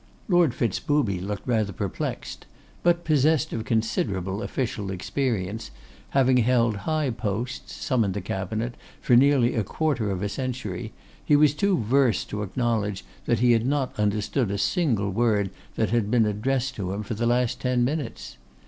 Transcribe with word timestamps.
Lord 0.27 0.55
Fitz 0.55 0.79
booby 0.79 1.19
looked 1.19 1.47
rather 1.47 1.71
perplexed; 1.71 2.47
but, 2.81 3.03
possessed 3.03 3.53
of 3.53 3.65
considerable 3.65 4.41
official 4.41 4.89
experience, 4.89 5.69
having 6.09 6.37
held 6.37 6.75
high 6.89 7.11
posts, 7.11 7.73
some 7.75 8.03
in 8.03 8.13
the 8.13 8.19
cabinet, 8.19 8.73
for 8.99 9.15
nearly 9.15 9.53
a 9.53 9.63
quarter 9.63 10.09
of 10.09 10.23
a 10.23 10.27
century, 10.27 10.91
he 11.23 11.35
was 11.35 11.53
too 11.53 11.77
versed 11.77 12.29
to 12.31 12.41
acknowledge 12.41 13.05
that 13.27 13.41
he 13.41 13.51
had 13.51 13.67
not 13.67 13.93
understood 13.99 14.49
a 14.49 14.57
single 14.57 15.11
word 15.11 15.51
that 15.75 15.91
had 15.91 16.09
been 16.09 16.25
addressed 16.25 16.73
to 16.77 16.93
him 16.93 17.03
for 17.03 17.13
the 17.13 17.27
last 17.27 17.61
ten 17.61 17.83
minutes. 17.85 18.37